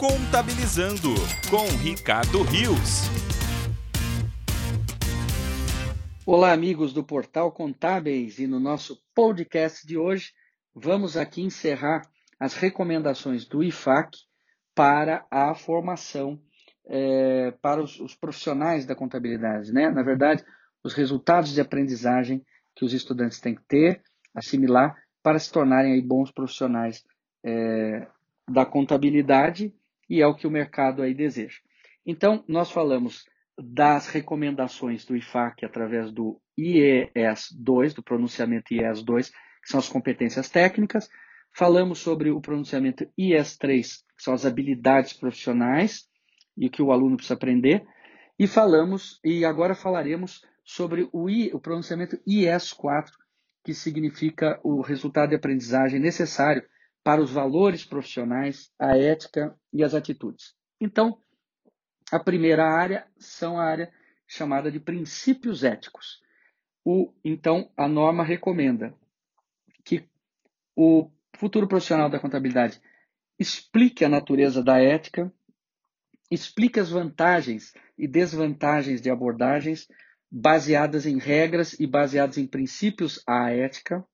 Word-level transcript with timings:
Contabilizando 0.00 1.10
com 1.50 1.66
Ricardo 1.76 2.40
Rios. 2.40 3.02
Olá, 6.24 6.52
amigos 6.54 6.94
do 6.94 7.04
Portal 7.04 7.52
Contábeis, 7.52 8.38
e 8.38 8.46
no 8.46 8.58
nosso 8.58 8.96
podcast 9.14 9.86
de 9.86 9.98
hoje 9.98 10.32
vamos 10.74 11.18
aqui 11.18 11.42
encerrar 11.42 12.00
as 12.38 12.54
recomendações 12.54 13.44
do 13.44 13.62
IFAC 13.62 14.16
para 14.74 15.26
a 15.30 15.54
formação 15.54 16.40
é, 16.86 17.50
para 17.60 17.82
os, 17.82 18.00
os, 18.00 18.14
profissionais 18.14 18.86
da 18.86 18.94
contabilidade. 18.94 19.70
Né? 19.70 19.90
Na 19.90 20.02
verdade, 20.02 20.42
os 20.82 20.94
resultados 20.94 21.52
de 21.52 21.60
aprendizagem 21.60 22.42
que 22.74 22.86
os 22.86 22.94
estudantes 22.94 23.38
têm 23.38 23.54
que 23.54 23.64
ter, 23.68 24.02
assimilar, 24.34 24.96
para 25.22 25.38
se 25.38 25.52
tornarem 25.52 25.92
aí 25.92 26.00
bons 26.00 26.32
profissionais 26.32 27.04
é, 27.44 28.08
da 28.50 28.64
contabilidade 28.64 29.74
e 30.10 30.20
é 30.20 30.26
o 30.26 30.34
que 30.34 30.46
o 30.46 30.50
mercado 30.50 31.02
aí 31.02 31.14
deseja. 31.14 31.58
Então, 32.04 32.44
nós 32.48 32.72
falamos 32.72 33.24
das 33.56 34.08
recomendações 34.08 35.04
do 35.04 35.16
IFAC 35.16 35.64
através 35.64 36.10
do 36.10 36.40
IES 36.58 37.52
2, 37.56 37.94
do 37.94 38.02
pronunciamento 38.02 38.74
IES 38.74 39.04
2, 39.04 39.30
que 39.30 39.68
são 39.68 39.78
as 39.78 39.88
competências 39.88 40.48
técnicas. 40.48 41.08
Falamos 41.52 42.00
sobre 42.00 42.30
o 42.30 42.40
pronunciamento 42.40 43.08
IES 43.16 43.56
3, 43.56 44.04
que 44.16 44.22
são 44.22 44.34
as 44.34 44.44
habilidades 44.44 45.12
profissionais 45.12 46.08
e 46.56 46.66
o 46.66 46.70
que 46.70 46.82
o 46.82 46.90
aluno 46.90 47.16
precisa 47.16 47.34
aprender. 47.34 47.86
E 48.38 48.46
falamos, 48.46 49.20
e 49.24 49.44
agora 49.44 49.74
falaremos 49.74 50.40
sobre 50.64 51.08
o, 51.12 51.28
I, 51.28 51.50
o 51.52 51.60
pronunciamento 51.60 52.18
IES 52.26 52.72
4, 52.72 53.12
que 53.62 53.74
significa 53.74 54.58
o 54.64 54.80
resultado 54.80 55.30
de 55.30 55.36
aprendizagem 55.36 56.00
necessário 56.00 56.62
para 57.02 57.20
os 57.20 57.30
valores 57.30 57.84
profissionais, 57.84 58.70
a 58.78 58.96
ética 58.96 59.56
e 59.72 59.82
as 59.82 59.94
atitudes. 59.94 60.54
Então, 60.80 61.18
a 62.10 62.18
primeira 62.18 62.64
área 62.64 63.06
são 63.18 63.58
a 63.58 63.64
área 63.64 63.92
chamada 64.26 64.70
de 64.70 64.78
princípios 64.78 65.64
éticos. 65.64 66.20
O, 66.84 67.12
então, 67.24 67.70
a 67.76 67.88
norma 67.88 68.24
recomenda 68.24 68.94
que 69.84 70.08
o 70.76 71.10
futuro 71.36 71.66
profissional 71.66 72.08
da 72.08 72.18
contabilidade 72.18 72.80
explique 73.38 74.04
a 74.04 74.08
natureza 74.08 74.62
da 74.62 74.78
ética, 74.78 75.32
explique 76.30 76.78
as 76.78 76.90
vantagens 76.90 77.72
e 77.96 78.06
desvantagens 78.06 79.00
de 79.00 79.10
abordagens 79.10 79.88
baseadas 80.30 81.06
em 81.06 81.18
regras 81.18 81.78
e 81.80 81.86
baseadas 81.86 82.38
em 82.38 82.46
princípios 82.46 83.22
à 83.26 83.50
ética, 83.50 84.04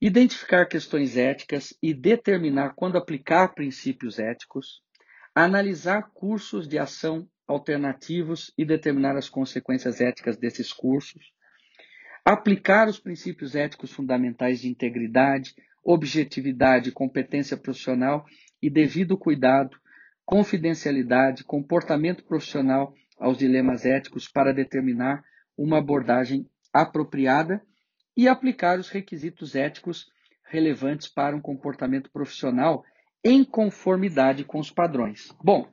identificar 0.00 0.66
questões 0.66 1.16
éticas 1.16 1.74
e 1.82 1.94
determinar 1.94 2.74
quando 2.74 2.98
aplicar 2.98 3.54
princípios 3.54 4.18
éticos, 4.18 4.82
analisar 5.34 6.10
cursos 6.12 6.68
de 6.68 6.78
ação 6.78 7.28
alternativos 7.46 8.52
e 8.58 8.64
determinar 8.64 9.16
as 9.16 9.28
consequências 9.28 10.00
éticas 10.00 10.36
desses 10.36 10.72
cursos, 10.72 11.32
aplicar 12.24 12.88
os 12.88 12.98
princípios 12.98 13.54
éticos 13.54 13.92
fundamentais 13.92 14.60
de 14.60 14.68
integridade, 14.68 15.54
objetividade, 15.82 16.90
competência 16.90 17.56
profissional 17.56 18.26
e 18.60 18.68
devido 18.68 19.16
cuidado, 19.16 19.78
confidencialidade, 20.24 21.44
comportamento 21.44 22.24
profissional 22.24 22.92
aos 23.18 23.38
dilemas 23.38 23.86
éticos 23.86 24.28
para 24.28 24.52
determinar 24.52 25.22
uma 25.56 25.78
abordagem 25.78 26.44
apropriada 26.72 27.62
e 28.16 28.26
aplicar 28.26 28.78
os 28.78 28.88
requisitos 28.88 29.54
éticos 29.54 30.10
relevantes 30.44 31.08
para 31.08 31.36
um 31.36 31.40
comportamento 31.40 32.10
profissional 32.10 32.84
em 33.22 33.44
conformidade 33.44 34.44
com 34.44 34.58
os 34.58 34.70
padrões. 34.70 35.34
Bom, 35.42 35.68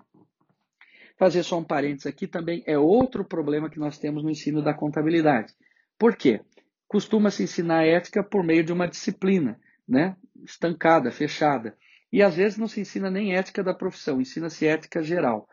fazer 1.17 1.43
só 1.43 1.59
um 1.59 1.63
parênteses 1.63 2.07
aqui 2.07 2.27
também 2.27 2.63
é 2.65 2.77
outro 2.77 3.23
problema 3.23 3.69
que 3.69 3.79
nós 3.79 3.97
temos 3.97 4.23
no 4.23 4.29
ensino 4.29 4.61
da 4.61 4.73
contabilidade. 4.73 5.53
Por 5.97 6.15
quê? 6.15 6.41
Costuma-se 6.87 7.43
ensinar 7.43 7.85
ética 7.85 8.23
por 8.23 8.43
meio 8.43 8.63
de 8.63 8.73
uma 8.73 8.87
disciplina, 8.87 9.59
né? 9.87 10.15
estancada, 10.43 11.11
fechada. 11.11 11.77
E 12.11 12.21
às 12.21 12.35
vezes 12.35 12.57
não 12.57 12.67
se 12.67 12.81
ensina 12.81 13.09
nem 13.09 13.35
ética 13.35 13.63
da 13.63 13.73
profissão, 13.73 14.21
ensina-se 14.21 14.67
ética 14.67 15.01
geral. 15.01 15.47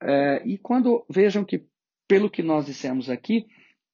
É, 0.00 0.42
e 0.44 0.58
quando 0.58 1.04
vejam 1.10 1.44
que, 1.44 1.66
pelo 2.06 2.30
que 2.30 2.42
nós 2.42 2.66
dissemos 2.66 3.10
aqui, 3.10 3.46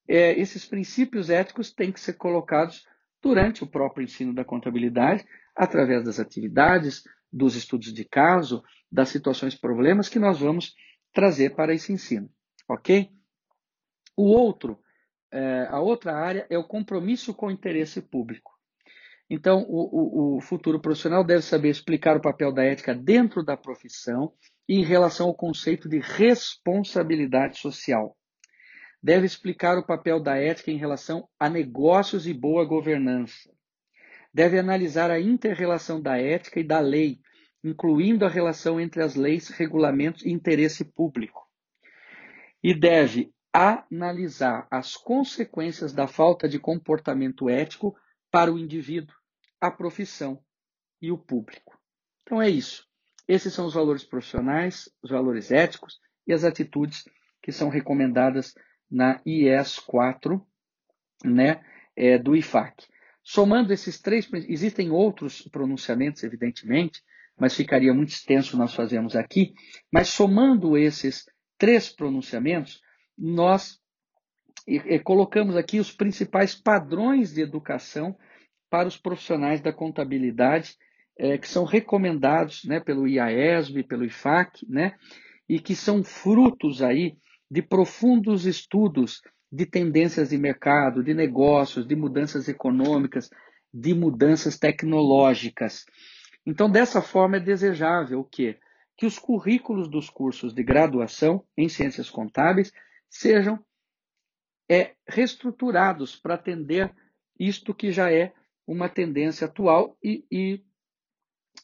é, 0.08 0.38
esses 0.38 0.64
princípios 0.64 1.30
éticos 1.30 1.72
têm 1.72 1.92
que 1.92 2.00
ser 2.00 2.14
colocados 2.14 2.86
durante 3.22 3.64
o 3.64 3.66
próprio 3.66 4.04
ensino 4.04 4.34
da 4.34 4.44
contabilidade, 4.44 5.24
através 5.56 6.04
das 6.04 6.20
atividades, 6.20 7.04
dos 7.32 7.56
estudos 7.56 7.92
de 7.92 8.04
caso, 8.04 8.62
das 8.90 9.08
situações 9.08 9.54
problemas 9.54 10.08
que 10.08 10.18
nós 10.18 10.38
vamos 10.38 10.74
trazer 11.12 11.54
para 11.54 11.74
esse 11.74 11.92
ensino, 11.92 12.28
ok? 12.68 13.10
O 14.16 14.24
outro, 14.24 14.78
é, 15.32 15.66
a 15.70 15.80
outra 15.80 16.14
área 16.14 16.46
é 16.50 16.58
o 16.58 16.66
compromisso 16.66 17.32
com 17.34 17.46
o 17.46 17.50
interesse 17.50 18.00
público. 18.02 18.52
Então, 19.28 19.64
o, 19.68 20.34
o, 20.34 20.36
o 20.36 20.40
futuro 20.40 20.78
profissional 20.78 21.24
deve 21.24 21.42
saber 21.42 21.70
explicar 21.70 22.16
o 22.16 22.20
papel 22.20 22.52
da 22.52 22.62
ética 22.62 22.94
dentro 22.94 23.42
da 23.42 23.56
profissão 23.56 24.32
e 24.68 24.76
em 24.76 24.84
relação 24.84 25.28
ao 25.28 25.34
conceito 25.34 25.88
de 25.88 25.98
responsabilidade 25.98 27.58
social 27.58 28.16
deve 29.04 29.26
explicar 29.26 29.76
o 29.76 29.84
papel 29.84 30.18
da 30.18 30.38
ética 30.38 30.70
em 30.70 30.78
relação 30.78 31.28
a 31.38 31.50
negócios 31.50 32.26
e 32.26 32.32
boa 32.32 32.64
governança. 32.64 33.50
Deve 34.32 34.58
analisar 34.58 35.10
a 35.10 35.20
interrelação 35.20 36.00
da 36.00 36.16
ética 36.16 36.58
e 36.58 36.64
da 36.64 36.80
lei, 36.80 37.20
incluindo 37.62 38.24
a 38.24 38.30
relação 38.30 38.80
entre 38.80 39.02
as 39.02 39.14
leis, 39.14 39.50
regulamentos 39.50 40.24
e 40.24 40.30
interesse 40.30 40.86
público. 40.86 41.46
E 42.62 42.72
deve 42.72 43.30
analisar 43.52 44.66
as 44.70 44.96
consequências 44.96 45.92
da 45.92 46.06
falta 46.06 46.48
de 46.48 46.58
comportamento 46.58 47.50
ético 47.50 47.94
para 48.30 48.50
o 48.50 48.58
indivíduo, 48.58 49.14
a 49.60 49.70
profissão 49.70 50.42
e 51.02 51.12
o 51.12 51.18
público. 51.18 51.78
Então 52.22 52.40
é 52.40 52.48
isso. 52.48 52.88
Esses 53.28 53.52
são 53.52 53.66
os 53.66 53.74
valores 53.74 54.02
profissionais, 54.02 54.88
os 55.02 55.10
valores 55.10 55.50
éticos 55.50 56.00
e 56.26 56.32
as 56.32 56.42
atitudes 56.42 57.04
que 57.42 57.52
são 57.52 57.68
recomendadas 57.68 58.54
na 58.90 59.20
IES 59.24 59.78
4, 59.78 60.44
né, 61.24 61.60
é, 61.96 62.18
do 62.18 62.36
IFAC. 62.36 62.84
Somando 63.22 63.72
esses 63.72 64.00
três, 64.00 64.28
existem 64.48 64.90
outros 64.90 65.42
pronunciamentos, 65.50 66.22
evidentemente, 66.22 67.02
mas 67.38 67.54
ficaria 67.54 67.92
muito 67.92 68.10
extenso 68.10 68.56
nós 68.56 68.74
fazemos 68.74 69.16
aqui, 69.16 69.54
mas 69.90 70.08
somando 70.08 70.76
esses 70.76 71.24
três 71.58 71.88
pronunciamentos, 71.88 72.80
nós 73.16 73.80
colocamos 75.02 75.56
aqui 75.56 75.78
os 75.78 75.92
principais 75.92 76.54
padrões 76.54 77.32
de 77.32 77.42
educação 77.42 78.16
para 78.70 78.88
os 78.88 78.96
profissionais 78.96 79.60
da 79.60 79.72
contabilidade, 79.72 80.76
é, 81.16 81.38
que 81.38 81.48
são 81.48 81.64
recomendados 81.64 82.64
né, 82.64 82.80
pelo 82.80 83.06
IAESB, 83.06 83.84
pelo 83.84 84.04
IFAC, 84.04 84.66
né, 84.68 84.96
e 85.48 85.60
que 85.60 85.76
são 85.76 86.02
frutos 86.02 86.82
aí 86.82 87.16
de 87.54 87.62
profundos 87.62 88.46
estudos 88.46 89.22
de 89.50 89.64
tendências 89.64 90.30
de 90.30 90.36
mercado, 90.36 91.04
de 91.04 91.14
negócios, 91.14 91.86
de 91.86 91.94
mudanças 91.94 92.48
econômicas, 92.48 93.30
de 93.72 93.94
mudanças 93.94 94.58
tecnológicas. 94.58 95.86
Então, 96.44 96.68
dessa 96.68 97.00
forma, 97.00 97.36
é 97.36 97.40
desejável 97.40 98.18
o 98.18 98.24
quê? 98.24 98.58
Que 98.96 99.06
os 99.06 99.20
currículos 99.20 99.88
dos 99.88 100.10
cursos 100.10 100.52
de 100.52 100.64
graduação 100.64 101.44
em 101.56 101.68
ciências 101.68 102.10
contábeis 102.10 102.72
sejam 103.08 103.64
é, 104.68 104.96
reestruturados 105.06 106.16
para 106.16 106.34
atender 106.34 106.92
isto 107.38 107.72
que 107.72 107.92
já 107.92 108.10
é 108.10 108.32
uma 108.66 108.88
tendência 108.88 109.44
atual 109.44 109.96
e, 110.02 110.26
e, 110.28 110.64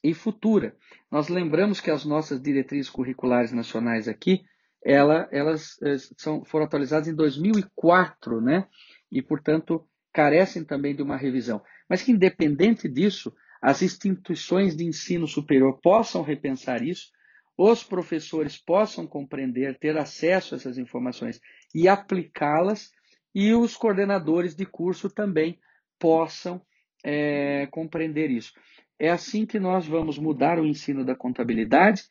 e 0.05 0.15
futura. 0.15 0.77
Nós 1.11 1.27
lembramos 1.27 1.81
que 1.81 1.91
as 1.91 2.05
nossas 2.05 2.41
diretrizes 2.41 2.89
curriculares 2.89 3.51
nacionais 3.51 4.07
aqui 4.07 4.45
ela, 4.85 5.29
elas 5.31 5.77
eh, 5.83 5.97
são, 6.17 6.45
foram 6.45 6.65
atualizadas 6.65 7.09
em 7.09 7.15
2004, 7.15 8.41
né? 8.41 8.67
E, 9.11 9.21
portanto, 9.21 9.87
carecem 10.13 10.65
também 10.65 10.95
de 10.95 11.03
uma 11.03 11.17
revisão. 11.17 11.63
Mas 11.89 12.03
que, 12.03 12.13
independente 12.13 12.89
disso, 12.89 13.35
as 13.61 13.83
instituições 13.83 14.77
de 14.77 14.85
ensino 14.85 15.27
superior 15.27 15.79
possam 15.83 16.23
repensar 16.23 16.83
isso, 16.83 17.11
os 17.57 17.85
professores 17.85 18.57
possam 18.57 19.07
compreender, 19.07 19.79
ter 19.79 19.97
acesso 19.99 20.55
a 20.55 20.57
essas 20.57 20.79
informações 20.79 21.41
e 21.75 21.89
aplicá-las, 21.89 22.91
e 23.35 23.55
os 23.55 23.77
coordenadores 23.77 24.57
de 24.57 24.65
curso 24.65 25.11
também 25.11 25.59
possam 25.99 26.61
é, 27.05 27.67
compreender 27.71 28.31
isso. 28.31 28.53
É 28.99 29.11
assim 29.11 29.47
que 29.47 29.61
nós 29.61 29.87
vamos 29.87 30.19
mudar 30.19 30.59
o 30.59 30.67
ensino 30.67 31.05
da 31.05 31.15
contabilidade 31.15 32.05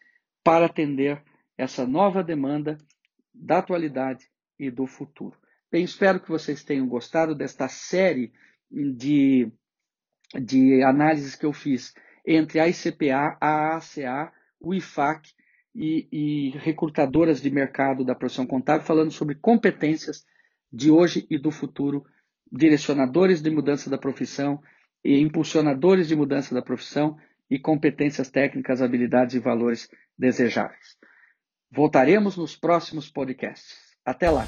para 0.44 0.68
atender 0.68 1.22
essa 1.60 1.86
nova 1.86 2.24
demanda 2.24 2.78
da 3.34 3.58
atualidade 3.58 4.26
e 4.58 4.72
do 4.72 4.88
futuro. 4.88 5.38
Bem, 5.70 5.84
espero 5.84 6.22
que 6.22 6.30
vocês 6.30 6.64
tenham 6.64 6.88
gostado 6.88 7.36
desta 7.36 7.68
série 7.68 8.32
de, 8.72 9.52
de 10.42 10.82
análises 10.84 11.36
que 11.36 11.46
eu 11.46 11.52
fiz 11.52 11.94
entre 12.26 12.62
a 12.62 12.68
ICPA, 12.70 13.38
a 13.42 13.76
ACA, 13.76 14.32
o 14.58 14.74
IFAC 14.74 15.34
e, 15.76 16.08
e 16.12 16.50
recrutadoras 16.60 17.42
de 17.42 17.52
mercado 17.52 18.06
da 18.06 18.16
profissão 18.16 18.48
contábil, 18.48 18.88
falando 18.88 19.12
sobre 19.12 19.36
competências 19.36 20.26
de 20.72 20.90
hoje 20.90 21.28
e 21.30 21.38
do 21.38 21.52
futuro, 21.52 22.06
direcionadores 22.50 23.42
de 23.42 23.50
mudança 23.50 23.90
da 23.90 23.98
profissão 23.98 24.62
e 25.04 25.20
impulsionadores 25.20 26.08
de 26.08 26.16
mudança 26.16 26.56
da 26.56 26.62
profissão 26.62 27.18
e 27.50 27.60
competências 27.60 28.30
técnicas, 28.30 28.82
habilidades 28.82 29.36
e 29.36 29.40
valores 29.40 29.90
desejáveis. 30.18 30.99
Voltaremos 31.72 32.36
nos 32.36 32.56
próximos 32.56 33.10
podcasts. 33.10 33.78
Até 34.06 34.30
lá! 34.30 34.46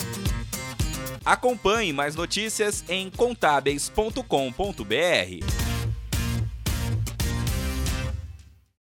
Acompanhe 1.23 1.94
mais 1.94 2.15
notícias 2.15 2.83
em 2.89 3.09
contábeis.com.br. 3.09 5.70